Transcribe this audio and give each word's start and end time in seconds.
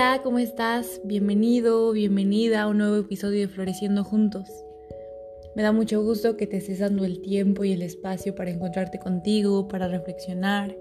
Hola, 0.00 0.22
¿cómo 0.22 0.38
estás? 0.38 0.98
Bienvenido, 1.04 1.92
bienvenida 1.92 2.62
a 2.62 2.68
un 2.68 2.78
nuevo 2.78 2.96
episodio 2.96 3.40
de 3.40 3.48
Floreciendo 3.48 4.02
Juntos. 4.02 4.48
Me 5.54 5.62
da 5.62 5.72
mucho 5.72 6.02
gusto 6.02 6.38
que 6.38 6.46
te 6.46 6.56
estés 6.56 6.78
dando 6.78 7.04
el 7.04 7.20
tiempo 7.20 7.64
y 7.64 7.72
el 7.72 7.82
espacio 7.82 8.34
para 8.34 8.50
encontrarte 8.50 8.98
contigo, 8.98 9.68
para 9.68 9.88
reflexionar. 9.88 10.74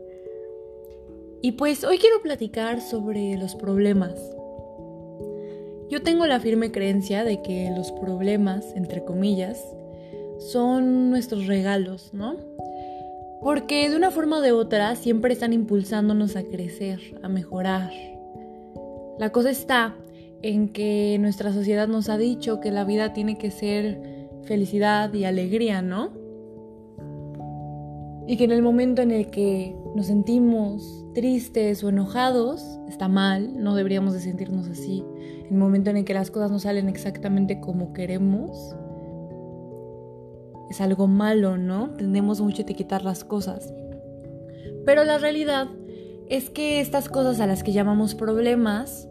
Y 1.41 1.51
pues 1.51 1.83
hoy 1.83 1.97
quiero 1.97 2.21
platicar 2.21 2.79
sobre 2.79 3.35
los 3.35 3.55
problemas. 3.55 4.13
Yo 5.89 6.01
tengo 6.01 6.25
la 6.25 6.39
firme 6.39 6.71
creencia 6.71 7.25
de 7.25 7.41
que 7.41 7.73
los 7.75 7.91
problemas, 7.91 8.73
entre 8.73 9.03
comillas, 9.03 9.61
son 10.37 11.09
nuestros 11.09 11.45
regalos, 11.45 12.13
¿no? 12.13 12.37
Porque 13.41 13.89
de 13.89 13.97
una 13.97 14.11
forma 14.11 14.37
o 14.37 14.41
de 14.41 14.53
otra 14.53 14.95
siempre 14.95 15.33
están 15.33 15.51
impulsándonos 15.51 16.37
a 16.37 16.43
crecer, 16.43 17.19
a 17.21 17.27
mejorar, 17.27 17.91
la 19.19 19.31
cosa 19.31 19.49
está 19.49 19.97
en 20.41 20.69
que 20.69 21.17
nuestra 21.19 21.51
sociedad 21.51 21.89
nos 21.89 22.07
ha 22.07 22.17
dicho 22.17 22.61
que 22.61 22.71
la 22.71 22.85
vida 22.85 23.11
tiene 23.11 23.37
que 23.37 23.51
ser 23.51 24.29
felicidad 24.43 25.13
y 25.13 25.25
alegría, 25.25 25.81
¿no? 25.81 26.13
Y 28.27 28.37
que 28.37 28.45
en 28.45 28.51
el 28.51 28.61
momento 28.61 29.01
en 29.01 29.11
el 29.11 29.29
que 29.29 29.75
nos 29.93 30.05
sentimos 30.05 31.05
tristes 31.13 31.83
o 31.83 31.89
enojados, 31.89 32.79
está 32.87 33.09
mal, 33.09 33.61
no 33.61 33.75
deberíamos 33.75 34.13
de 34.13 34.21
sentirnos 34.21 34.69
así. 34.69 35.03
En 35.47 35.55
el 35.55 35.59
momento 35.59 35.89
en 35.89 35.97
el 35.97 36.05
que 36.05 36.13
las 36.13 36.31
cosas 36.31 36.49
no 36.49 36.59
salen 36.59 36.87
exactamente 36.87 37.59
como 37.59 37.91
queremos, 37.91 38.73
es 40.69 40.79
algo 40.79 41.07
malo, 41.07 41.57
¿no? 41.57 41.89
Tendemos 41.95 42.39
mucho 42.39 42.61
a 42.61 42.63
etiquetar 42.63 43.03
las 43.03 43.25
cosas. 43.25 43.73
Pero 44.85 45.03
la 45.03 45.17
realidad 45.17 45.67
es 46.29 46.51
que 46.51 46.79
estas 46.79 47.09
cosas 47.09 47.39
a 47.39 47.47
las 47.47 47.63
que 47.63 47.73
llamamos 47.73 48.13
problemas 48.13 49.09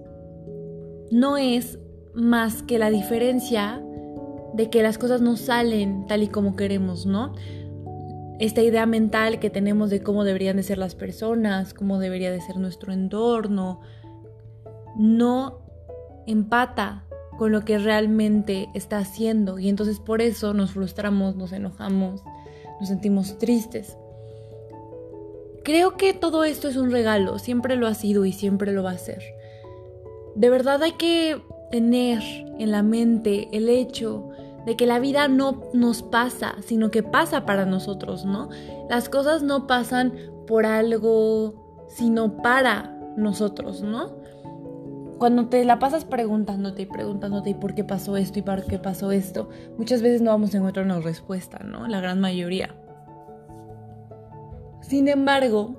no 1.10 1.36
es 1.36 1.78
más 2.14 2.62
que 2.62 2.78
la 2.78 2.90
diferencia 2.90 3.82
de 4.54 4.70
que 4.70 4.82
las 4.82 4.98
cosas 4.98 5.20
no 5.20 5.36
salen 5.36 6.06
tal 6.06 6.22
y 6.22 6.28
como 6.28 6.56
queremos, 6.56 7.06
¿no? 7.06 7.34
Esta 8.38 8.62
idea 8.62 8.86
mental 8.86 9.40
que 9.40 9.50
tenemos 9.50 9.90
de 9.90 10.00
cómo 10.00 10.22
deberían 10.22 10.56
de 10.56 10.62
ser 10.62 10.78
las 10.78 10.94
personas, 10.94 11.74
cómo 11.74 11.98
debería 11.98 12.30
de 12.30 12.40
ser 12.40 12.56
nuestro 12.56 12.92
entorno, 12.92 13.80
no 14.96 15.58
empata 16.26 17.04
con 17.36 17.50
lo 17.50 17.64
que 17.64 17.78
realmente 17.78 18.68
está 18.74 18.98
haciendo 18.98 19.58
y 19.58 19.68
entonces 19.68 19.98
por 19.98 20.20
eso 20.22 20.54
nos 20.54 20.72
frustramos, 20.72 21.34
nos 21.34 21.52
enojamos, 21.52 22.22
nos 22.78 22.88
sentimos 22.88 23.38
tristes. 23.38 23.96
Creo 25.68 25.98
que 25.98 26.14
todo 26.14 26.44
esto 26.44 26.66
es 26.66 26.76
un 26.76 26.90
regalo, 26.90 27.38
siempre 27.38 27.76
lo 27.76 27.88
ha 27.88 27.92
sido 27.92 28.24
y 28.24 28.32
siempre 28.32 28.72
lo 28.72 28.82
va 28.82 28.92
a 28.92 28.96
ser. 28.96 29.22
De 30.34 30.48
verdad 30.48 30.82
hay 30.82 30.92
que 30.92 31.42
tener 31.70 32.22
en 32.58 32.70
la 32.70 32.82
mente 32.82 33.50
el 33.52 33.68
hecho 33.68 34.30
de 34.64 34.78
que 34.78 34.86
la 34.86 34.98
vida 34.98 35.28
no 35.28 35.64
nos 35.74 36.02
pasa, 36.02 36.54
sino 36.64 36.90
que 36.90 37.02
pasa 37.02 37.44
para 37.44 37.66
nosotros, 37.66 38.24
¿no? 38.24 38.48
Las 38.88 39.10
cosas 39.10 39.42
no 39.42 39.66
pasan 39.66 40.14
por 40.46 40.64
algo, 40.64 41.84
sino 41.90 42.38
para 42.38 42.96
nosotros, 43.18 43.82
¿no? 43.82 44.16
Cuando 45.18 45.48
te 45.48 45.66
la 45.66 45.78
pasas 45.78 46.06
preguntándote 46.06 46.80
y 46.80 46.86
preguntándote 46.86 47.50
y 47.50 47.54
por 47.54 47.74
qué 47.74 47.84
pasó 47.84 48.16
esto 48.16 48.38
y 48.38 48.42
por 48.42 48.64
qué 48.64 48.78
pasó 48.78 49.12
esto, 49.12 49.50
muchas 49.76 50.00
veces 50.00 50.22
no 50.22 50.30
vamos 50.30 50.54
a 50.54 50.56
encontrar 50.56 50.86
una 50.86 51.00
respuesta, 51.00 51.58
¿no? 51.58 51.86
La 51.88 52.00
gran 52.00 52.22
mayoría. 52.22 52.74
Sin 54.88 55.06
embargo, 55.06 55.76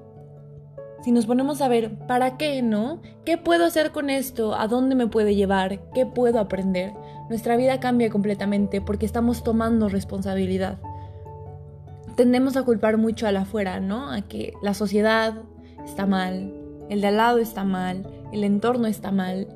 si 1.02 1.12
nos 1.12 1.26
ponemos 1.26 1.62
a 1.62 1.68
ver, 1.68 1.98
¿para 2.06 2.38
qué 2.38 2.62
no? 2.62 3.02
¿Qué 3.26 3.40
puedo 3.40 3.66
hacer 3.66 3.92
con 3.92 4.12
esto? 4.12 4.54
¿A 4.54 4.68
dónde 4.68 4.94
me 4.94 5.08
puede 5.08 5.34
llevar? 5.34 5.80
¿Qué 5.96 6.06
puedo 6.06 6.40
aprender? 6.40 6.94
Nuestra 7.28 7.58
vida 7.58 7.80
cambia 7.80 8.12
completamente 8.12 8.82
porque 8.82 9.08
estamos 9.08 9.44
tomando 9.44 9.90
responsabilidad. 9.90 10.78
Tendemos 12.18 12.56
a 12.56 12.62
culpar 12.62 12.98
mucho 12.98 13.26
a 13.26 13.32
la 13.32 13.42
afuera, 13.42 13.80
¿no? 13.80 14.12
A 14.12 14.22
que 14.22 14.54
la 14.62 14.76
sociedad 14.76 15.42
está 15.84 16.06
mal, 16.06 16.54
el 16.90 17.02
de 17.02 17.08
al 17.08 17.18
lado 17.18 17.40
está 17.40 17.64
mal, 17.64 18.06
el 18.32 18.44
entorno 18.44 18.86
está 18.86 19.12
mal. 19.12 19.48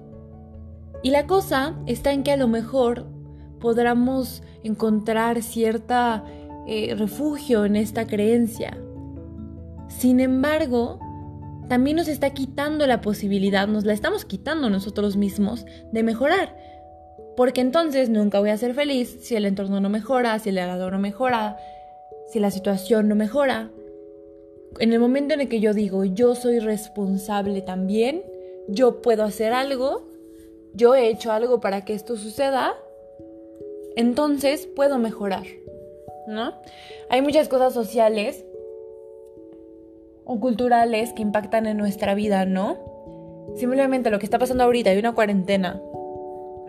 Y 1.03 1.11
la 1.11 1.27
cosa 1.27 1.75
está 1.85 2.11
en 2.11 2.23
que 2.23 2.31
a 2.31 2.37
lo 2.37 2.47
mejor 2.47 3.05
podamos 3.59 4.41
encontrar 4.63 5.43
cierta 5.43 6.23
eh, 6.65 6.95
refugio 6.97 7.65
en 7.65 7.75
esta 7.75 8.07
creencia. 8.07 8.79
Sin 9.97 10.19
embargo, 10.19 10.99
también 11.69 11.97
nos 11.97 12.07
está 12.07 12.31
quitando 12.31 12.85
la 12.87 13.01
posibilidad, 13.01 13.67
nos 13.67 13.85
la 13.85 13.93
estamos 13.93 14.25
quitando 14.25 14.69
nosotros 14.69 15.15
mismos 15.15 15.65
de 15.91 16.03
mejorar. 16.03 16.55
Porque 17.35 17.61
entonces 17.61 18.09
nunca 18.09 18.39
voy 18.39 18.49
a 18.49 18.57
ser 18.57 18.73
feliz 18.73 19.17
si 19.21 19.35
el 19.35 19.45
entorno 19.45 19.79
no 19.79 19.89
mejora, 19.89 20.37
si 20.39 20.49
el 20.49 20.57
helado 20.57 20.91
no 20.91 20.99
mejora, 20.99 21.57
si 22.31 22.39
la 22.39 22.51
situación 22.51 23.07
no 23.07 23.15
mejora. 23.15 23.71
En 24.79 24.93
el 24.93 24.99
momento 24.99 25.33
en 25.33 25.41
el 25.41 25.49
que 25.49 25.59
yo 25.59 25.73
digo 25.73 26.03
yo 26.03 26.35
soy 26.35 26.59
responsable 26.59 27.61
también, 27.61 28.23
yo 28.67 29.01
puedo 29.01 29.23
hacer 29.23 29.53
algo, 29.53 30.07
yo 30.73 30.95
he 30.95 31.09
hecho 31.09 31.31
algo 31.31 31.59
para 31.59 31.85
que 31.85 31.93
esto 31.93 32.17
suceda, 32.17 32.73
entonces 33.95 34.67
puedo 34.67 34.97
mejorar, 34.97 35.45
¿no? 36.27 36.53
Hay 37.09 37.21
muchas 37.21 37.47
cosas 37.47 37.73
sociales 37.73 38.43
o 40.25 40.39
culturales 40.39 41.13
que 41.13 41.21
impactan 41.21 41.65
en 41.65 41.77
nuestra 41.77 42.13
vida, 42.15 42.45
¿no? 42.45 42.77
Simplemente 43.55 44.09
lo 44.09 44.19
que 44.19 44.25
está 44.25 44.39
pasando 44.39 44.63
ahorita, 44.63 44.89
hay 44.89 44.97
una 44.97 45.13
cuarentena, 45.13 45.81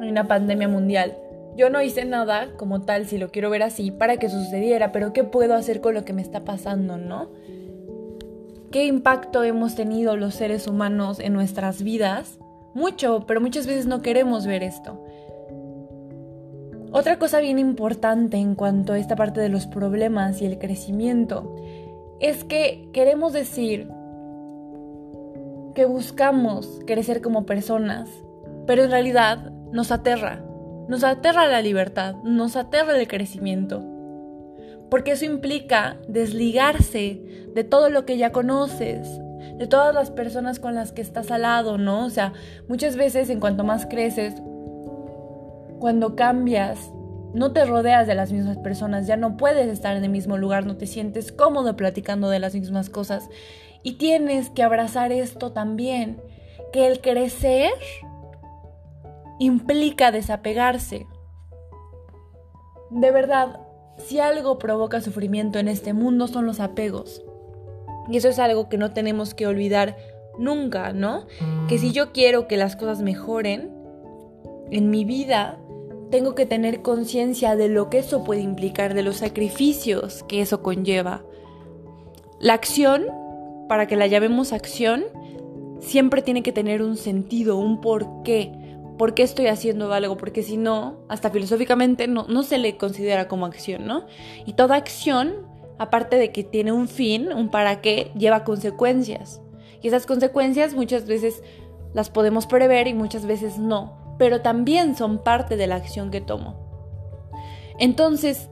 hay 0.01 0.09
una 0.09 0.27
pandemia 0.27 0.69
mundial. 0.69 1.17
Yo 1.57 1.71
no 1.71 1.81
hice 1.81 2.05
nada 2.05 2.49
como 2.57 2.83
tal, 2.83 3.07
si 3.07 3.17
lo 3.17 3.31
quiero 3.31 3.49
ver 3.49 3.63
así, 3.63 3.91
para 3.91 4.17
que 4.17 4.29
sucediera, 4.29 4.91
pero 4.91 5.13
¿qué 5.13 5.23
puedo 5.23 5.55
hacer 5.55 5.81
con 5.81 5.95
lo 5.95 6.05
que 6.05 6.13
me 6.13 6.23
está 6.23 6.45
pasando, 6.45 6.97
no? 6.97 7.29
¿Qué 8.73 8.87
impacto 8.87 9.45
hemos 9.45 9.77
tenido 9.77 10.17
los 10.17 10.35
seres 10.35 10.67
humanos 10.67 11.21
en 11.21 11.33
nuestras 11.33 11.85
vidas? 11.85 12.41
Mucho, 12.75 13.25
pero 13.25 13.41
muchas 13.41 13.69
veces 13.69 13.87
no 13.87 14.03
queremos 14.03 14.47
ver 14.47 14.65
esto. 14.65 15.01
Otra 16.91 17.19
cosa 17.19 17.39
bien 17.39 17.61
importante 17.61 18.37
en 18.37 18.57
cuanto 18.57 18.93
a 18.93 18.99
esta 18.99 19.15
parte 19.15 19.41
de 19.41 19.49
los 19.49 19.67
problemas 19.67 20.43
y 20.43 20.47
el 20.47 20.59
crecimiento 20.59 21.55
es 22.21 22.45
que 22.45 22.89
queremos 22.93 23.33
decir 23.33 23.89
que 25.75 25.85
buscamos 25.85 26.81
crecer 26.87 27.21
como 27.21 27.47
personas, 27.47 28.09
pero 28.67 28.85
en 28.85 28.91
realidad 28.91 29.53
nos 29.73 29.91
aterra. 29.91 30.45
Nos 30.89 31.03
aterra 31.03 31.47
la 31.47 31.63
libertad, 31.63 32.15
nos 32.23 32.57
aterra 32.57 32.97
el 32.97 33.09
crecimiento. 33.09 33.83
Porque 34.91 35.13
eso 35.13 35.25
implica 35.25 35.97
desligarse 36.09 37.21
de 37.55 37.65
todo 37.65 37.91
lo 37.91 38.05
que 38.05 38.17
ya 38.19 38.33
conoces, 38.33 39.09
de 39.59 39.67
todas 39.67 39.95
las 39.95 40.11
personas 40.11 40.61
con 40.61 40.75
las 40.75 40.93
que 40.93 41.03
estás 41.03 41.31
al 41.31 41.43
lado, 41.43 41.79
¿no? 41.79 42.05
O 42.05 42.11
sea, 42.11 42.33
muchas 42.69 42.97
veces 42.97 43.31
en 43.31 43.41
cuanto 43.41 43.65
más 43.65 43.87
creces, 43.87 44.35
cuando 45.79 46.15
cambias 46.17 46.93
no 47.35 47.53
te 47.53 47.65
rodeas 47.65 48.07
de 48.07 48.15
las 48.15 48.33
mismas 48.33 48.57
personas, 48.59 49.07
ya 49.07 49.17
no 49.17 49.37
puedes 49.37 49.67
estar 49.67 49.97
en 49.97 50.05
el 50.05 50.11
mismo 50.11 50.39
lugar, 50.39 50.67
no 50.67 50.77
te 50.77 50.87
sientes 50.87 51.33
cómodo 51.33 51.77
platicando 51.77 52.31
de 52.31 52.39
las 52.39 52.55
mismas 52.55 52.89
cosas. 52.89 53.29
Y 53.83 53.95
tienes 53.95 54.51
que 54.51 54.63
abrazar 54.63 55.13
esto 55.13 55.53
también, 55.53 56.23
que 56.73 56.87
el 56.87 57.01
crecer 57.01 57.73
implica 59.39 60.13
desapegarse. 60.13 61.07
De 62.91 63.11
verdad, 63.11 63.61
si 63.99 64.21
algo 64.21 64.59
provoca 64.59 65.01
sufrimiento 65.01 65.59
en 65.59 65.67
este 65.67 65.93
mundo 65.93 66.29
son 66.29 66.47
los 66.47 66.61
apegos. 66.61 67.25
Y 68.09 68.17
eso 68.17 68.29
es 68.29 68.39
algo 68.39 68.69
que 68.69 68.79
no 68.79 68.93
tenemos 68.93 69.35
que 69.35 69.47
olvidar 69.49 69.97
nunca, 70.39 70.93
¿no? 70.93 71.27
Que 71.69 71.79
si 71.79 71.93
yo 71.93 72.13
quiero 72.13 72.47
que 72.47 72.57
las 72.57 72.77
cosas 72.77 73.03
mejoren 73.03 73.73
en 74.71 74.91
mi 74.91 75.05
vida, 75.05 75.59
tengo 76.15 76.37
que 76.37 76.47
tener 76.47 76.81
conciencia 76.81 77.57
de 77.57 77.67
lo 77.67 77.91
que 77.91 77.99
eso 77.99 78.23
puede 78.23 78.41
implicar, 78.41 78.95
de 78.95 79.03
los 79.03 79.17
sacrificios 79.17 80.23
que 80.29 80.43
eso 80.43 80.63
conlleva. 80.63 81.25
La 82.39 82.55
acción, 82.55 83.07
para 83.69 83.89
que 83.89 83.97
la 83.97 84.07
llamemos 84.07 84.53
acción, 84.53 85.03
siempre 85.81 86.23
tiene 86.23 86.45
que 86.45 86.53
tener 86.53 86.83
un 86.83 86.97
sentido, 86.97 87.57
un 87.57 87.81
porqué. 87.81 88.53
¿Por 88.97 89.15
qué 89.15 89.25
estoy 89.25 89.49
haciendo 89.49 89.93
algo? 89.93 90.17
Porque 90.17 90.45
si 90.45 90.57
no, 90.57 91.01
hasta 91.09 91.31
filosóficamente 91.31 92.07
no, 92.07 92.43
se 92.45 92.59
le 92.59 92.77
considera 92.77 93.27
como 93.27 93.47
acción, 93.47 93.85
¿no? 93.85 94.07
Y 94.47 94.53
toda 94.53 94.77
acción, 94.77 95.35
aparte 95.79 96.15
de 96.15 96.31
que 96.31 96.45
tiene 96.45 96.71
un 96.71 96.87
fin, 96.87 97.33
un 97.33 97.49
para 97.51 97.81
qué, 97.81 98.13
lleva 98.17 98.45
consecuencias. 98.45 99.43
Y 99.83 99.89
esas 99.89 100.07
consecuencias 100.07 100.75
muchas 100.75 101.07
veces 101.07 101.43
las 101.93 102.09
podemos 102.09 102.47
prever 102.47 102.87
y 102.87 102.95
muchas 102.95 103.27
veces 103.27 103.59
no 103.59 104.04
pero 104.19 104.41
también 104.41 104.97
son 104.97 105.19
parte 105.23 105.57
de 105.57 105.67
la 105.67 105.77
acción 105.77 106.11
que 106.11 106.21
tomo. 106.21 106.63
Entonces, 107.79 108.49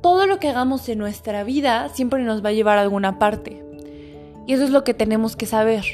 todo 0.00 0.26
lo 0.26 0.38
que 0.38 0.48
hagamos 0.48 0.88
en 0.88 0.98
nuestra 0.98 1.44
vida 1.44 1.88
siempre 1.90 2.22
nos 2.22 2.44
va 2.44 2.50
a 2.50 2.52
llevar 2.52 2.78
a 2.78 2.82
alguna 2.82 3.18
parte. 3.18 3.64
Y 4.46 4.52
eso 4.54 4.64
es 4.64 4.70
lo 4.70 4.84
que 4.84 4.94
tenemos 4.94 5.36
que 5.36 5.46
saber. 5.46 5.84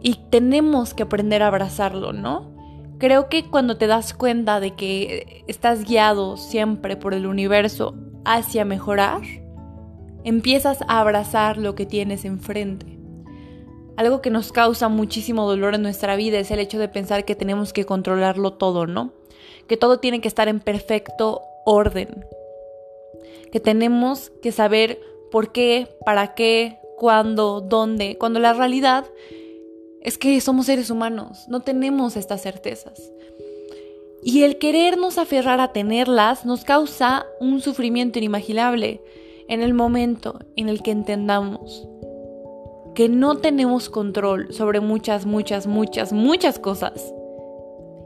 y 0.00 0.14
tenemos 0.30 0.94
que 0.94 1.02
aprender 1.02 1.42
a 1.42 1.48
abrazarlo, 1.48 2.12
¿no? 2.12 2.52
Creo 2.98 3.28
que 3.28 3.48
cuando 3.48 3.78
te 3.78 3.86
das 3.86 4.12
cuenta 4.14 4.60
de 4.60 4.72
que 4.74 5.44
estás 5.46 5.84
guiado 5.84 6.36
siempre 6.36 6.96
por 6.96 7.14
el 7.14 7.26
universo 7.26 7.94
hacia 8.24 8.64
mejorar, 8.64 9.22
empiezas 10.24 10.82
a 10.82 11.00
abrazar 11.00 11.58
lo 11.58 11.74
que 11.74 11.86
tienes 11.86 12.24
enfrente. 12.24 12.97
Algo 13.98 14.22
que 14.22 14.30
nos 14.30 14.52
causa 14.52 14.88
muchísimo 14.88 15.44
dolor 15.48 15.74
en 15.74 15.82
nuestra 15.82 16.14
vida 16.14 16.38
es 16.38 16.52
el 16.52 16.60
hecho 16.60 16.78
de 16.78 16.88
pensar 16.88 17.24
que 17.24 17.34
tenemos 17.34 17.72
que 17.72 17.84
controlarlo 17.84 18.52
todo, 18.52 18.86
¿no? 18.86 19.12
Que 19.66 19.76
todo 19.76 19.98
tiene 19.98 20.20
que 20.20 20.28
estar 20.28 20.46
en 20.46 20.60
perfecto 20.60 21.42
orden. 21.66 22.24
Que 23.50 23.58
tenemos 23.58 24.30
que 24.40 24.52
saber 24.52 25.00
por 25.32 25.50
qué, 25.50 25.88
para 26.06 26.36
qué, 26.36 26.78
cuándo, 26.96 27.60
dónde, 27.60 28.16
cuando 28.18 28.38
la 28.38 28.52
realidad 28.52 29.04
es 30.00 30.16
que 30.16 30.40
somos 30.40 30.66
seres 30.66 30.90
humanos, 30.90 31.46
no 31.48 31.58
tenemos 31.58 32.16
estas 32.16 32.40
certezas. 32.40 33.02
Y 34.22 34.44
el 34.44 34.58
querernos 34.58 35.18
aferrar 35.18 35.58
a 35.58 35.72
tenerlas 35.72 36.46
nos 36.46 36.62
causa 36.62 37.26
un 37.40 37.60
sufrimiento 37.60 38.20
inimaginable 38.20 39.02
en 39.48 39.60
el 39.60 39.74
momento 39.74 40.38
en 40.54 40.68
el 40.68 40.84
que 40.84 40.92
entendamos 40.92 41.88
que 42.98 43.08
no 43.08 43.36
tenemos 43.36 43.90
control 43.90 44.52
sobre 44.52 44.80
muchas, 44.80 45.24
muchas, 45.24 45.68
muchas, 45.68 46.12
muchas 46.12 46.58
cosas 46.58 47.14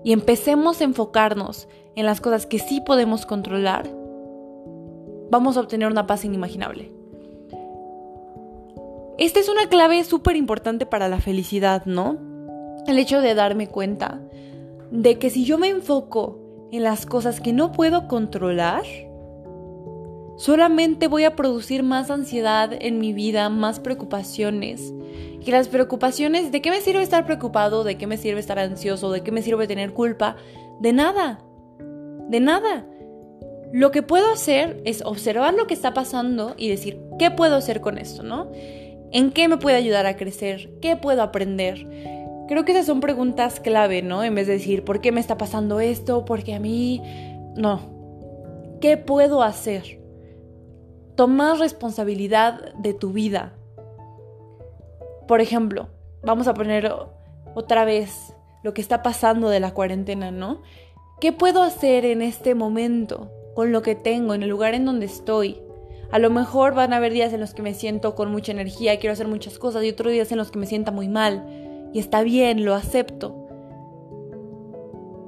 y 0.05 0.13
empecemos 0.13 0.83
a 0.83 0.85
enfocarnos 0.85 1.67
en 1.97 2.05
las 2.05 2.21
cosas 2.21 2.45
que 2.45 2.59
sí 2.59 2.83
podemos 2.83 3.25
controlar, 3.25 3.89
vamos 5.31 5.57
a 5.57 5.61
obtener 5.61 5.91
una 5.91 6.07
paz 6.07 6.27
inimaginable. 6.27 6.93
Esta 9.17 9.41
es 9.41 9.49
una 9.49 9.67
clave 9.71 10.05
súper 10.05 10.37
importante 10.37 10.85
para 10.85 11.09
la 11.09 11.23
felicidad, 11.23 11.87
¿no? 11.87 12.19
El 12.87 12.99
hecho 12.99 13.23
de 13.23 13.35
darme 13.35 13.69
cuenta 13.69 14.21
de 14.91 15.19
que 15.19 15.31
si 15.31 15.47
yo 15.47 15.57
me 15.57 15.71
enfoco 15.71 16.39
en 16.71 16.83
las 16.83 17.07
cosas 17.07 17.41
que 17.41 17.55
no 17.55 17.73
puedo 17.73 18.09
controlar, 18.09 18.83
solamente 20.37 21.09
voy 21.09 21.25
a 21.25 21.37
producir 21.37 21.83
más 21.83 22.11
ansiedad 22.11 22.71
en 22.73 22.99
mi 22.99 23.13
vida, 23.13 23.49
más 23.49 23.81
preocupaciones. 23.81 24.93
Y 25.45 25.51
las 25.51 25.69
preocupaciones, 25.69 26.53
¿de 26.53 26.63
qué 26.63 26.71
me 26.71 26.81
sirve 26.81 27.03
estar 27.03 27.27
preocupado? 27.27 27.85
¿De 27.85 27.99
qué 27.99 28.07
me 28.07 28.17
sirve 28.17 28.41
estar 28.41 28.59
ansioso? 28.59 29.11
¿De 29.11 29.23
qué 29.23 29.33
me 29.33 29.43
sirve 29.43 29.67
tener 29.67 29.93
culpa? 29.93 30.37
De 30.81 30.93
nada. 30.93 31.41
De 32.29 32.41
nada. 32.41 32.87
Lo 33.73 33.91
que 33.91 34.03
puedo 34.03 34.31
hacer 34.31 34.81
es 34.85 35.03
observar 35.03 35.55
lo 35.55 35.67
que 35.67 35.75
está 35.75 35.95
pasando 35.95 36.55
y 36.59 36.69
decir, 36.69 37.01
¿qué 37.19 37.31
puedo 37.31 37.57
hacer 37.57 37.81
con 37.81 37.99
esto, 37.99 38.23
no? 38.23 38.51
¿En 39.13 39.33
qué 39.33 39.49
me 39.49 39.57
puede 39.57 39.77
ayudar 39.77 40.07
a 40.07 40.17
crecer? 40.17 40.71
¿Qué 40.81 40.97
puedo 40.97 41.23
aprender? 41.23 41.89
Creo 42.49 42.65
que 42.65 42.73
esas 42.73 42.87
son 42.87 43.01
preguntas 43.01 43.61
clave, 43.61 44.03
¿no? 44.03 44.25
En 44.25 44.35
vez 44.35 44.47
de 44.47 44.55
decir, 44.55 44.85
¿por 44.85 45.01
qué 45.01 45.11
me 45.11 45.21
está 45.21 45.39
pasando 45.39 45.81
esto? 45.81 46.25
Porque 46.25 46.55
a 46.55 46.61
mí... 46.61 47.03
No. 47.57 47.81
¿Qué 48.81 48.97
puedo 48.97 49.43
hacer? 49.43 50.02
Tomar 51.17 51.59
responsabilidad 51.59 52.75
de 52.75 52.95
tu 52.95 53.13
vida. 53.13 53.55
Por 55.29 55.41
ejemplo, 55.41 55.89
vamos 56.23 56.49
a 56.49 56.55
poner 56.55 56.91
otra 57.55 57.85
vez 57.85 58.35
lo 58.63 58.73
que 58.73 58.81
está 58.81 59.03
pasando 59.03 59.49
de 59.49 59.61
la 59.61 59.75
cuarentena, 59.75 60.31
¿no? 60.31 60.63
¿Qué 61.21 61.33
puedo 61.33 61.63
hacer 61.63 62.05
en 62.05 62.23
este 62.23 62.55
momento 62.55 63.31
con 63.55 63.73
lo 63.73 63.83
que 63.83 63.95
tengo, 63.95 64.35
en 64.35 64.43
el 64.43 64.49
lugar 64.49 64.75
en 64.75 64.87
donde 64.87 65.07
estoy? 65.07 65.61
A 66.11 66.19
lo 66.19 66.31
mejor 66.31 66.75
van 66.75 66.93
a 66.93 66.97
haber 66.97 67.13
días 67.13 67.33
en 67.33 67.41
los 67.41 67.55
que 67.55 67.63
me 67.63 67.75
siento 67.75 68.15
con 68.15 68.31
mucha 68.31 68.53
energía, 68.53 68.99
quiero 68.99 69.13
hacer 69.13 69.29
muchas 69.29 69.59
cosas 69.59 69.85
y 69.85 69.91
otros 69.91 70.13
días 70.13 70.33
en 70.33 70.39
los 70.39 70.51
que 70.51 70.59
me 70.59 70.67
sienta 70.67 70.91
muy 70.91 71.09
mal. 71.09 71.47
Y 71.93 71.99
está 71.99 72.23
bien, 72.23 72.65
lo 72.65 72.75
acepto. 72.75 73.47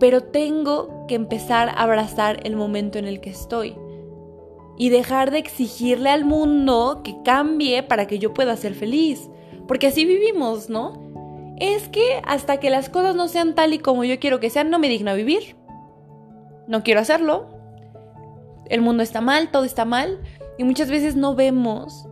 Pero 0.01 0.23
tengo 0.23 1.07
que 1.07 1.15
empezar 1.15 1.69
a 1.69 1.83
abrazar 1.83 2.41
el 2.45 2.57
momento 2.57 2.99
en 2.99 3.07
el 3.07 3.21
que 3.21 3.31
estoy. 3.31 3.77
Y 4.77 4.89
dejar 4.89 5.31
de 5.31 5.39
exigirle 5.39 6.11
al 6.11 6.25
mundo 6.25 7.03
que 7.05 7.17
cambie 7.25 7.83
para 7.83 8.07
que 8.07 8.19
yo 8.19 8.35
pueda 8.35 8.57
ser 8.57 8.75
feliz. 8.75 9.31
Porque 9.69 9.87
así 9.87 10.05
vivimos, 10.05 10.69
¿no? 10.69 11.05
Es 11.59 11.89
que 11.89 12.21
hasta 12.25 12.59
que 12.59 12.71
las 12.71 12.89
cosas 12.89 13.15
no 13.15 13.29
sean 13.29 13.55
tal 13.55 13.73
y 13.73 13.79
como 13.79 14.05
yo 14.05 14.19
quiero 14.19 14.41
que 14.41 14.51
sean, 14.51 14.71
no 14.71 14.79
me 14.79 14.89
digno 14.89 15.15
vivir. 15.15 15.57
No 16.67 16.83
quiero 16.83 17.01
hacerlo. 17.01 17.47
El 18.69 18.81
mundo 18.81 19.03
está 19.03 19.21
mal, 19.21 19.51
todo 19.51 19.65
está 19.65 19.85
mal. 19.85 20.21
Y 20.59 20.65
muchas 20.65 20.91
veces 20.91 21.17
no 21.17 21.35
vemos 21.35 22.09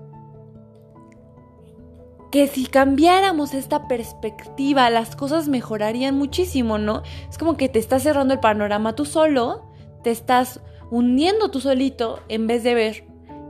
que 2.32 2.46
si 2.48 2.66
cambiáramos 2.66 3.52
esta 3.52 3.86
perspectiva, 3.88 4.88
las 4.88 5.14
cosas 5.16 5.48
mejorarían 5.48 6.16
muchísimo, 6.16 6.78
¿no? 6.78 7.02
Es 7.28 7.36
como 7.36 7.58
que 7.58 7.68
te 7.68 7.78
estás 7.78 8.04
cerrando 8.04 8.32
el 8.32 8.40
panorama 8.40 8.94
tú 8.94 9.04
solo, 9.04 9.66
te 10.02 10.10
estás 10.10 10.62
hundiendo 10.92 11.50
tú 11.50 11.58
solito 11.58 12.20
en 12.28 12.46
vez 12.46 12.62
de 12.62 12.74
ver 12.74 13.04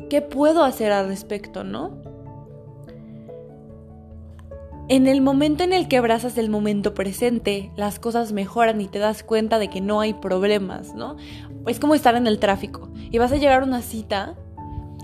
qué 0.08 0.22
puedo 0.22 0.62
hacer 0.62 0.92
al 0.92 1.08
respecto, 1.08 1.64
¿no? 1.64 2.00
En 4.88 5.08
el 5.08 5.20
momento 5.20 5.64
en 5.64 5.72
el 5.72 5.88
que 5.88 5.96
abrazas 5.96 6.38
el 6.38 6.48
momento 6.48 6.94
presente, 6.94 7.72
las 7.76 7.98
cosas 7.98 8.32
mejoran 8.32 8.80
y 8.80 8.86
te 8.86 9.00
das 9.00 9.24
cuenta 9.24 9.58
de 9.58 9.68
que 9.68 9.80
no 9.80 10.00
hay 10.00 10.14
problemas, 10.14 10.94
¿no? 10.94 11.16
Es 11.66 11.80
como 11.80 11.96
estar 11.96 12.14
en 12.14 12.28
el 12.28 12.38
tráfico 12.38 12.90
y 13.10 13.18
vas 13.18 13.32
a 13.32 13.36
llegar 13.38 13.62
a 13.62 13.66
una 13.66 13.82
cita 13.82 14.36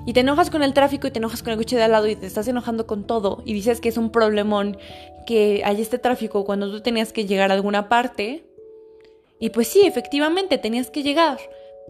y 0.07 0.13
te 0.13 0.21
enojas 0.21 0.49
con 0.49 0.63
el 0.63 0.75
tráfico 0.75 1.09
y 1.09 1.11
te 1.11 1.19
enojas 1.19 1.43
con 1.43 1.53
el 1.53 1.59
coche 1.59 1.75
de 1.75 1.83
al 1.83 1.91
lado 1.91 2.07
y 2.07 2.15
te 2.15 2.27
estás 2.27 2.47
enojando 2.47 2.87
con 2.87 3.05
todo 3.05 3.43
y 3.45 3.53
dices 3.53 3.81
que 3.81 3.89
es 3.89 3.97
un 3.97 4.11
problemón 4.11 4.79
que 5.27 5.63
hay 5.65 5.81
este 5.81 5.99
tráfico 5.99 6.45
cuando 6.45 6.71
tú 6.71 6.83
tenías 6.83 7.13
que 7.13 7.27
llegar 7.27 7.51
a 7.51 7.55
alguna 7.55 7.89
parte. 7.89 8.45
Y 9.41 9.51
pues 9.51 9.67
sí, 9.67 9.83
efectivamente 9.85 10.57
tenías 10.57 10.89
que 10.91 11.03
llegar. 11.03 11.39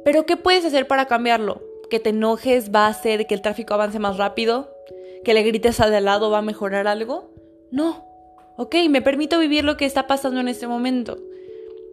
Pero 0.04 0.26
¿qué 0.26 0.36
puedes 0.36 0.64
hacer 0.64 0.86
para 0.86 1.06
cambiarlo? 1.06 1.62
¿Que 1.90 2.00
te 2.00 2.10
enojes 2.10 2.70
va 2.74 2.86
a 2.86 2.90
hacer 2.90 3.26
que 3.26 3.34
el 3.34 3.42
tráfico 3.42 3.74
avance 3.74 3.98
más 3.98 4.16
rápido? 4.16 4.70
¿Que 5.24 5.34
le 5.34 5.42
grites 5.42 5.80
al 5.80 5.90
de 5.90 5.98
al 5.98 6.04
lado 6.04 6.30
va 6.30 6.38
a 6.38 6.42
mejorar 6.42 6.86
algo? 6.86 7.30
No. 7.70 8.06
Ok, 8.56 8.74
me 8.88 9.02
permito 9.02 9.38
vivir 9.38 9.64
lo 9.64 9.76
que 9.76 9.84
está 9.84 10.06
pasando 10.06 10.40
en 10.40 10.48
este 10.48 10.66
momento. 10.66 11.18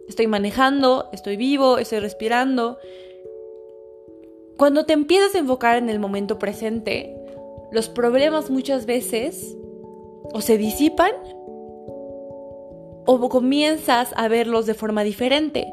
Estoy 0.08 0.26
manejando, 0.26 1.08
estoy 1.12 1.36
vivo, 1.36 1.78
estoy 1.78 2.00
respirando, 2.00 2.78
cuando 4.56 4.86
te 4.86 4.94
empiezas 4.94 5.34
a 5.34 5.38
enfocar 5.38 5.76
en 5.76 5.90
el 5.90 5.98
momento 5.98 6.38
presente, 6.38 7.14
los 7.72 7.90
problemas 7.90 8.48
muchas 8.48 8.86
veces 8.86 9.54
o 10.32 10.40
se 10.40 10.56
disipan 10.56 11.12
o 13.04 13.28
comienzas 13.28 14.14
a 14.16 14.28
verlos 14.28 14.64
de 14.64 14.72
forma 14.72 15.04
diferente. 15.04 15.66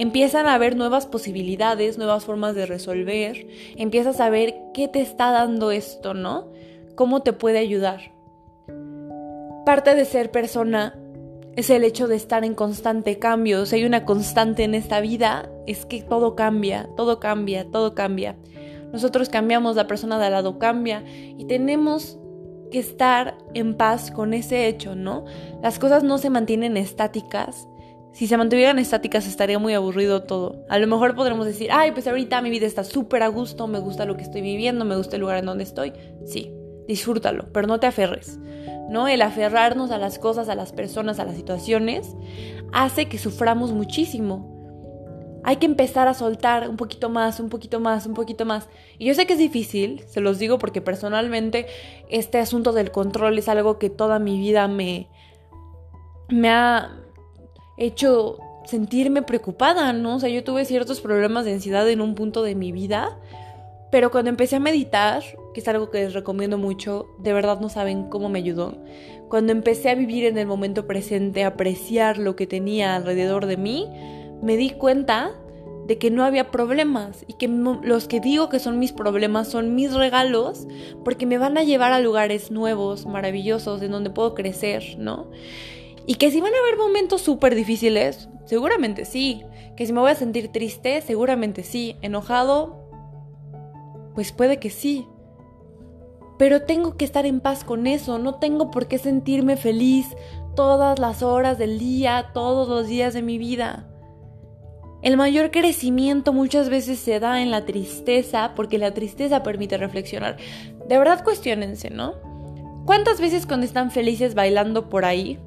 Empiezan 0.00 0.46
a 0.46 0.54
haber 0.54 0.76
nuevas 0.76 1.04
posibilidades, 1.04 1.98
nuevas 1.98 2.24
formas 2.24 2.54
de 2.54 2.64
resolver. 2.64 3.46
Empiezas 3.76 4.18
a 4.18 4.30
ver 4.30 4.54
qué 4.72 4.88
te 4.88 5.02
está 5.02 5.30
dando 5.30 5.72
esto, 5.72 6.14
¿no? 6.14 6.48
¿Cómo 6.94 7.20
te 7.20 7.34
puede 7.34 7.58
ayudar? 7.58 8.10
Parte 9.66 9.94
de 9.94 10.06
ser 10.06 10.30
persona 10.30 10.98
es 11.54 11.68
el 11.68 11.84
hecho 11.84 12.08
de 12.08 12.16
estar 12.16 12.46
en 12.46 12.54
constante 12.54 13.18
cambio. 13.18 13.66
Si 13.66 13.76
hay 13.76 13.84
una 13.84 14.06
constante 14.06 14.64
en 14.64 14.74
esta 14.74 15.00
vida, 15.00 15.50
es 15.66 15.84
que 15.84 16.00
todo 16.00 16.34
cambia, 16.34 16.88
todo 16.96 17.20
cambia, 17.20 17.70
todo 17.70 17.94
cambia. 17.94 18.38
Nosotros 18.94 19.28
cambiamos, 19.28 19.76
la 19.76 19.86
persona 19.86 20.18
de 20.18 20.24
al 20.24 20.32
lado 20.32 20.58
cambia 20.58 21.04
y 21.06 21.44
tenemos 21.44 22.18
que 22.72 22.78
estar 22.78 23.36
en 23.52 23.76
paz 23.76 24.10
con 24.10 24.32
ese 24.32 24.66
hecho, 24.66 24.94
¿no? 24.94 25.26
Las 25.62 25.78
cosas 25.78 26.04
no 26.04 26.16
se 26.16 26.30
mantienen 26.30 26.78
estáticas. 26.78 27.68
Si 28.12 28.26
se 28.26 28.36
mantuvieran 28.36 28.78
estáticas 28.78 29.26
estaría 29.26 29.58
muy 29.58 29.74
aburrido 29.74 30.22
todo. 30.24 30.64
A 30.68 30.78
lo 30.78 30.86
mejor 30.86 31.14
podremos 31.14 31.46
decir, 31.46 31.70
ay, 31.70 31.92
pues 31.92 32.06
ahorita 32.06 32.42
mi 32.42 32.50
vida 32.50 32.66
está 32.66 32.84
súper 32.84 33.22
a 33.22 33.28
gusto, 33.28 33.66
me 33.68 33.78
gusta 33.78 34.04
lo 34.04 34.16
que 34.16 34.24
estoy 34.24 34.42
viviendo, 34.42 34.84
me 34.84 34.96
gusta 34.96 35.16
el 35.16 35.22
lugar 35.22 35.38
en 35.38 35.46
donde 35.46 35.64
estoy. 35.64 35.92
Sí, 36.24 36.52
disfrútalo, 36.88 37.46
pero 37.52 37.68
no 37.68 37.78
te 37.78 37.86
aferres. 37.86 38.38
¿no? 38.90 39.06
El 39.06 39.22
aferrarnos 39.22 39.92
a 39.92 39.98
las 39.98 40.18
cosas, 40.18 40.48
a 40.48 40.56
las 40.56 40.72
personas, 40.72 41.20
a 41.20 41.24
las 41.24 41.36
situaciones, 41.36 42.16
hace 42.72 43.08
que 43.08 43.18
suframos 43.18 43.72
muchísimo. 43.72 44.58
Hay 45.44 45.56
que 45.56 45.66
empezar 45.66 46.08
a 46.08 46.14
soltar 46.14 46.68
un 46.68 46.76
poquito 46.76 47.08
más, 47.08 47.38
un 47.38 47.48
poquito 47.48 47.78
más, 47.78 48.06
un 48.06 48.14
poquito 48.14 48.44
más. 48.44 48.68
Y 48.98 49.06
yo 49.06 49.14
sé 49.14 49.26
que 49.26 49.34
es 49.34 49.38
difícil, 49.38 50.02
se 50.08 50.20
los 50.20 50.40
digo 50.40 50.58
porque 50.58 50.80
personalmente 50.80 51.66
este 52.08 52.38
asunto 52.38 52.72
del 52.72 52.90
control 52.90 53.38
es 53.38 53.48
algo 53.48 53.78
que 53.78 53.90
toda 53.90 54.18
mi 54.18 54.38
vida 54.38 54.66
me, 54.66 55.08
me 56.28 56.50
ha 56.50 56.90
hecho 57.80 58.38
sentirme 58.64 59.22
preocupada, 59.22 59.92
¿no? 59.92 60.16
O 60.16 60.20
sea, 60.20 60.28
yo 60.28 60.44
tuve 60.44 60.64
ciertos 60.64 61.00
problemas 61.00 61.44
de 61.44 61.54
ansiedad 61.54 61.88
en 61.88 62.00
un 62.00 62.14
punto 62.14 62.42
de 62.42 62.54
mi 62.54 62.70
vida 62.70 63.18
pero 63.90 64.10
cuando 64.10 64.30
empecé 64.30 64.56
a 64.56 64.60
meditar, 64.60 65.22
que 65.52 65.60
es 65.60 65.68
algo 65.68 65.90
que 65.90 65.98
les 65.98 66.14
recomiendo 66.14 66.58
mucho, 66.58 67.08
de 67.18 67.32
verdad 67.32 67.60
no 67.60 67.68
saben 67.68 68.04
cómo 68.04 68.28
me 68.28 68.38
ayudó. 68.38 68.78
Cuando 69.28 69.52
empecé 69.52 69.90
a 69.90 69.94
vivir 69.94 70.24
en 70.24 70.38
el 70.38 70.46
momento 70.46 70.86
presente, 70.86 71.44
apreciar 71.44 72.18
lo 72.18 72.36
que 72.36 72.46
tenía 72.46 72.94
alrededor 72.94 73.46
de 73.46 73.56
mí, 73.56 73.88
me 74.42 74.56
di 74.56 74.70
cuenta 74.70 75.32
de 75.86 75.98
que 75.98 76.12
no 76.12 76.24
había 76.24 76.52
problemas 76.52 77.24
y 77.26 77.32
que 77.32 77.48
los 77.48 78.06
que 78.06 78.20
digo 78.20 78.48
que 78.48 78.60
son 78.60 78.78
mis 78.78 78.92
problemas 78.92 79.48
son 79.48 79.74
mis 79.74 79.92
regalos 79.92 80.68
porque 81.04 81.26
me 81.26 81.36
van 81.36 81.58
a 81.58 81.64
llevar 81.64 81.92
a 81.92 81.98
lugares 81.98 82.52
nuevos, 82.52 83.06
maravillosos, 83.06 83.82
en 83.82 83.90
donde 83.90 84.10
puedo 84.10 84.34
crecer, 84.34 84.84
¿no? 84.98 85.26
Y 86.10 86.16
que 86.16 86.32
si 86.32 86.40
van 86.40 86.52
a 86.52 86.58
haber 86.58 86.76
momentos 86.76 87.20
súper 87.20 87.54
difíciles, 87.54 88.28
seguramente 88.44 89.04
sí. 89.04 89.44
Que 89.76 89.86
si 89.86 89.92
me 89.92 90.00
voy 90.00 90.10
a 90.10 90.16
sentir 90.16 90.48
triste, 90.48 91.00
seguramente 91.02 91.62
sí. 91.62 91.98
Enojado, 92.02 92.90
pues 94.16 94.32
puede 94.32 94.58
que 94.58 94.70
sí. 94.70 95.06
Pero 96.36 96.62
tengo 96.62 96.96
que 96.96 97.04
estar 97.04 97.26
en 97.26 97.38
paz 97.38 97.62
con 97.62 97.86
eso, 97.86 98.18
no 98.18 98.40
tengo 98.40 98.72
por 98.72 98.88
qué 98.88 98.98
sentirme 98.98 99.56
feliz 99.56 100.08
todas 100.56 100.98
las 100.98 101.22
horas 101.22 101.58
del 101.58 101.78
día, 101.78 102.30
todos 102.34 102.68
los 102.68 102.88
días 102.88 103.14
de 103.14 103.22
mi 103.22 103.38
vida. 103.38 103.88
El 105.02 105.16
mayor 105.16 105.52
crecimiento 105.52 106.32
muchas 106.32 106.70
veces 106.70 106.98
se 106.98 107.20
da 107.20 107.40
en 107.40 107.52
la 107.52 107.66
tristeza 107.66 108.54
porque 108.56 108.78
la 108.78 108.92
tristeza 108.92 109.44
permite 109.44 109.76
reflexionar. 109.76 110.38
De 110.88 110.98
verdad 110.98 111.22
cuestionense, 111.22 111.88
¿no? 111.88 112.14
¿Cuántas 112.84 113.20
veces 113.20 113.46
cuando 113.46 113.64
están 113.64 113.92
felices 113.92 114.34
bailando 114.34 114.88
por 114.88 115.04
ahí, 115.04 115.38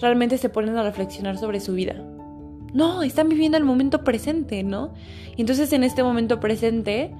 realmente 0.00 0.38
se 0.38 0.48
ponen 0.48 0.76
a 0.76 0.82
reflexionar 0.82 1.38
sobre 1.38 1.60
su 1.60 1.74
vida? 1.74 1.94
No, 2.74 3.02
están 3.02 3.28
viviendo 3.28 3.56
el 3.56 3.64
momento 3.64 4.04
presente, 4.04 4.62
¿no? 4.62 4.94
Y 5.36 5.40
entonces 5.40 5.72
en 5.72 5.84
este 5.84 6.02
momento 6.02 6.40
presente 6.40 7.14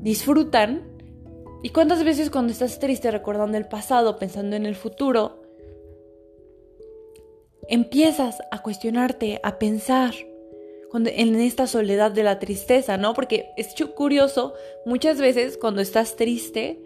disfrutan. 0.00 0.82
¿Y 1.62 1.70
cuántas 1.70 2.04
veces 2.04 2.30
cuando 2.30 2.52
estás 2.52 2.78
triste 2.78 3.10
recordando 3.10 3.58
el 3.58 3.66
pasado, 3.66 4.18
pensando 4.18 4.56
en 4.56 4.66
el 4.66 4.74
futuro, 4.74 5.42
empiezas 7.68 8.38
a 8.50 8.62
cuestionarte, 8.62 9.40
a 9.42 9.58
pensar 9.58 10.14
en 10.94 11.34
esta 11.36 11.66
soledad 11.66 12.10
de 12.10 12.22
la 12.22 12.38
tristeza, 12.38 12.96
¿no? 12.96 13.12
Porque 13.12 13.50
es 13.56 13.74
curioso, 13.94 14.54
muchas 14.86 15.20
veces 15.20 15.58
cuando 15.58 15.82
estás 15.82 16.16
triste, 16.16 16.80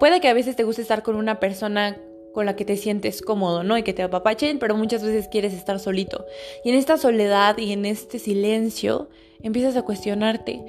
puede 0.00 0.20
que 0.20 0.28
a 0.28 0.34
veces 0.34 0.56
te 0.56 0.64
guste 0.64 0.82
estar 0.82 1.02
con 1.02 1.14
una 1.14 1.38
persona 1.38 1.96
con 2.32 2.46
la 2.46 2.56
que 2.56 2.64
te 2.64 2.76
sientes 2.76 3.22
cómodo, 3.22 3.62
¿no? 3.62 3.78
Y 3.78 3.82
que 3.82 3.92
te 3.92 4.02
apapachen, 4.02 4.58
pero 4.58 4.76
muchas 4.76 5.02
veces 5.02 5.28
quieres 5.28 5.52
estar 5.54 5.80
solito. 5.80 6.24
Y 6.64 6.70
en 6.70 6.76
esta 6.76 6.96
soledad 6.96 7.58
y 7.58 7.72
en 7.72 7.86
este 7.86 8.18
silencio 8.18 9.08
empiezas 9.42 9.76
a 9.76 9.82
cuestionarte. 9.82 10.64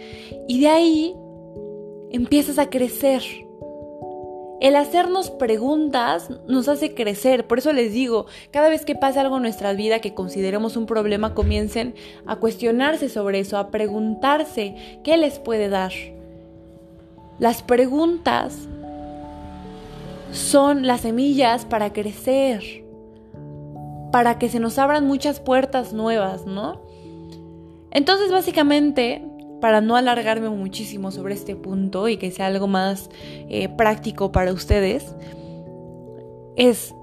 Y 0.47 0.61
de 0.61 0.67
ahí 0.67 1.15
empiezas 2.11 2.57
a 2.59 2.69
crecer. 2.69 3.21
El 4.61 4.75
hacernos 4.75 5.31
preguntas 5.31 6.29
nos 6.47 6.67
hace 6.67 6.93
crecer, 6.93 7.47
por 7.47 7.59
eso 7.59 7.71
les 7.71 7.93
digo, 7.93 8.25
cada 8.51 8.67
vez 8.67 8.83
que 8.83 8.93
pasa 8.93 9.21
algo 9.21 9.37
en 9.37 9.43
nuestra 9.43 9.71
vida 9.71 10.01
que 10.01 10.13
consideremos 10.13 10.75
un 10.75 10.85
problema, 10.85 11.33
comiencen 11.33 11.95
a 12.25 12.35
cuestionarse 12.35 13.07
sobre 13.07 13.39
eso, 13.39 13.57
a 13.57 13.71
preguntarse 13.71 14.99
qué 15.03 15.15
les 15.15 15.39
puede 15.39 15.69
dar. 15.69 15.93
Las 17.39 17.63
preguntas 17.63 18.67
son 20.31 20.85
las 20.85 21.01
semillas 21.01 21.65
para 21.65 21.93
crecer, 21.93 22.85
para 24.11 24.37
que 24.39 24.49
se 24.49 24.59
nos 24.59 24.77
abran 24.77 25.05
muchas 25.05 25.39
puertas 25.39 25.93
nuevas, 25.93 26.45
¿no? 26.45 26.81
Entonces, 27.91 28.31
básicamente, 28.31 29.25
para 29.61 29.81
no 29.81 29.95
alargarme 29.95 30.49
muchísimo 30.49 31.11
sobre 31.11 31.33
este 31.33 31.55
punto 31.55 32.07
y 32.07 32.17
que 32.17 32.31
sea 32.31 32.47
algo 32.47 32.67
más 32.67 33.09
eh, 33.49 33.69
práctico 33.69 34.31
para 34.31 34.53
ustedes, 34.53 35.15
es 36.55 36.93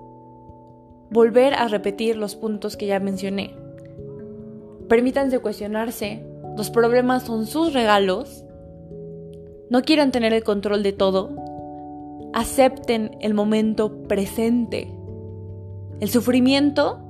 volver 1.10 1.54
a 1.54 1.68
repetir 1.68 2.16
los 2.16 2.36
puntos 2.36 2.76
que 2.76 2.86
ya 2.86 3.00
mencioné. 3.00 3.54
Permítanse 4.88 5.40
cuestionarse, 5.40 6.24
los 6.56 6.70
problemas 6.70 7.24
son 7.24 7.46
sus 7.46 7.72
regalos, 7.72 8.44
no 9.68 9.82
quieran 9.82 10.12
tener 10.12 10.32
el 10.32 10.44
control 10.44 10.82
de 10.82 10.92
todo, 10.92 11.30
acepten 12.36 13.16
el 13.22 13.32
momento 13.32 14.02
presente. 14.02 14.92
El 16.00 16.10
sufrimiento 16.10 17.00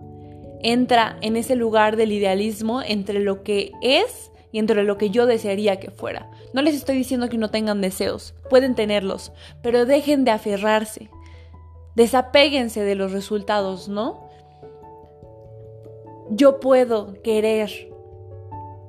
entra 0.62 1.18
en 1.20 1.34
ese 1.34 1.56
lugar 1.56 1.96
del 1.96 2.12
idealismo 2.12 2.80
entre 2.80 3.18
lo 3.18 3.42
que 3.42 3.72
es 3.82 4.30
y 4.52 4.60
entre 4.60 4.84
lo 4.84 4.96
que 4.98 5.10
yo 5.10 5.26
desearía 5.26 5.80
que 5.80 5.90
fuera. 5.90 6.30
No 6.52 6.62
les 6.62 6.76
estoy 6.76 6.96
diciendo 6.96 7.28
que 7.28 7.38
no 7.38 7.50
tengan 7.50 7.80
deseos, 7.80 8.36
pueden 8.48 8.76
tenerlos, 8.76 9.32
pero 9.64 9.84
dejen 9.84 10.24
de 10.24 10.30
aferrarse. 10.30 11.10
Desapéguense 11.96 12.82
de 12.82 12.94
los 12.94 13.10
resultados, 13.10 13.88
¿no? 13.88 14.28
Yo 16.30 16.60
puedo 16.60 17.20
querer 17.24 17.92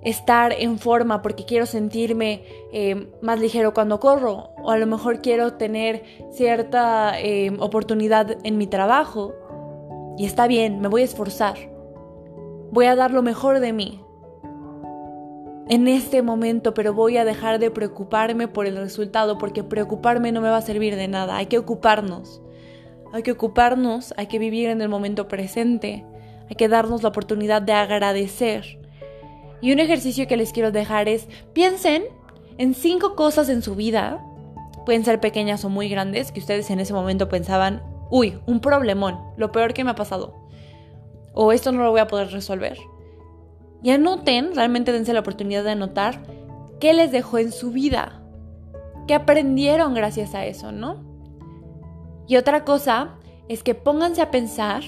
estar 0.08 0.54
en 0.54 0.80
forma 0.80 1.22
porque 1.22 1.46
quiero 1.46 1.66
sentirme 1.66 2.44
eh, 2.72 3.12
más 3.22 3.40
ligero 3.40 3.74
cuando 3.74 4.00
corro 4.00 4.52
o 4.62 4.72
a 4.72 4.78
lo 4.78 4.88
mejor 4.88 5.22
quiero 5.22 5.54
tener 5.54 6.04
cierta 6.32 7.20
eh, 7.20 7.56
oportunidad 7.60 8.38
en 8.44 8.58
mi 8.58 8.68
trabajo 8.68 9.34
y 10.18 10.26
está 10.26 10.48
bien, 10.48 10.80
me 10.80 10.88
voy 10.88 11.02
a 11.02 11.06
esforzar, 11.06 11.58
voy 12.72 12.86
a 12.86 12.96
dar 12.96 13.12
lo 13.12 13.22
mejor 13.22 13.60
de 13.60 13.74
mí, 13.74 14.04
en 15.70 15.88
este 15.88 16.22
momento, 16.22 16.74
pero 16.74 16.94
voy 16.94 17.18
a 17.18 17.26
dejar 17.26 17.60
de 17.60 17.72
preocuparme 17.72 18.48
por 18.48 18.66
el 18.66 18.78
resultado, 18.78 19.38
porque 19.38 19.64
preocuparme 19.64 20.32
no 20.32 20.40
me 20.40 20.50
va 20.50 20.58
a 20.58 20.62
servir 20.62 20.96
de 20.96 21.10
nada. 21.10 21.36
Hay 21.36 21.48
que 21.48 21.58
ocuparnos. 21.58 22.42
Hay 23.12 23.24
que 23.24 23.32
ocuparnos, 23.32 24.14
hay 24.18 24.28
que 24.28 24.40
vivir 24.40 24.70
en 24.70 24.82
el 24.82 24.90
momento 24.90 25.28
presente, 25.28 26.06
hay 26.50 26.56
que 26.56 26.68
darnos 26.68 27.04
la 27.04 27.10
oportunidad 27.10 27.62
de 27.62 27.74
agradecer. 27.74 28.77
Y 29.62 29.72
un 29.72 29.80
ejercicio 29.80 30.28
que 30.28 30.38
les 30.38 30.52
quiero 30.52 30.72
dejar 30.72 31.08
es, 31.08 31.28
piensen 31.54 32.04
en 32.58 32.74
cinco 32.74 33.16
cosas 33.16 33.50
en 33.50 33.62
su 33.62 33.76
vida, 33.76 34.24
pueden 34.86 35.04
ser 35.04 35.20
pequeñas 35.20 35.66
o 35.66 35.70
muy 35.70 35.90
grandes, 35.90 36.32
que 36.32 36.40
ustedes 36.40 36.70
en 36.70 36.80
ese 36.80 36.94
momento 36.94 37.30
pensaban, 37.30 37.84
uy, 38.10 38.40
un 38.46 38.60
problemón, 38.60 39.20
lo 39.36 39.52
peor 39.52 39.74
que 39.74 39.84
me 39.84 39.92
ha 39.92 39.96
pasado, 39.96 40.36
o 41.34 41.52
esto 41.52 41.72
no 41.72 41.84
lo 41.84 41.92
voy 41.92 42.00
a 42.00 42.08
poder 42.08 42.32
resolver. 42.32 42.78
Y 43.84 43.92
anoten, 43.92 44.56
realmente 44.56 44.92
dense 44.92 45.14
la 45.14 45.20
oportunidad 45.20 45.64
de 45.64 45.72
anotar 45.72 46.22
qué 46.80 46.94
les 46.94 47.12
dejó 47.12 47.38
en 47.38 47.52
su 47.52 47.72
vida, 47.72 48.24
qué 49.08 49.14
aprendieron 49.14 49.94
gracias 49.94 50.34
a 50.36 50.46
eso, 50.46 50.72
¿no? 50.72 51.04
Y 52.28 52.38
otra 52.38 52.66
cosa 52.66 53.16
es 53.48 53.64
que 53.64 53.76
pónganse 53.76 54.22
a 54.22 54.32
pensar 54.32 54.82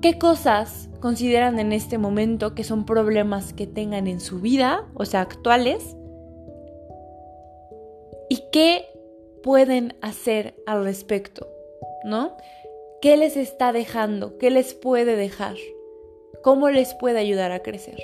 qué 0.00 0.18
cosas 0.18 0.88
consideran 1.00 1.58
en 1.58 1.72
este 1.72 1.98
momento 1.98 2.54
que 2.54 2.64
son 2.64 2.86
problemas 2.86 3.52
que 3.52 3.66
tengan 3.66 4.06
en 4.06 4.20
su 4.20 4.40
vida, 4.40 4.86
o 4.94 5.04
sea, 5.04 5.22
actuales, 5.22 5.96
y 8.28 8.44
qué 8.52 8.84
pueden 9.42 9.96
hacer 10.02 10.54
al 10.66 10.84
respecto, 10.84 11.48
¿no? 12.04 12.36
¿Qué 13.00 13.16
les 13.16 13.36
está 13.36 13.72
dejando? 13.72 14.36
¿Qué 14.38 14.50
les 14.50 14.74
puede 14.74 15.16
dejar? 15.16 15.56
cómo 16.42 16.70
les 16.70 16.94
puede 16.94 17.18
ayudar 17.18 17.52
a 17.52 17.60
crecer. 17.60 17.98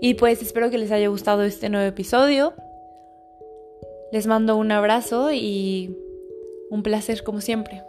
Y 0.00 0.14
pues 0.14 0.42
espero 0.42 0.70
que 0.70 0.78
les 0.78 0.90
haya 0.90 1.08
gustado 1.08 1.42
este 1.44 1.68
nuevo 1.68 1.86
episodio. 1.86 2.54
Les 4.10 4.26
mando 4.26 4.56
un 4.56 4.72
abrazo 4.72 5.32
y 5.32 5.96
un 6.70 6.82
placer 6.82 7.22
como 7.22 7.40
siempre. 7.40 7.82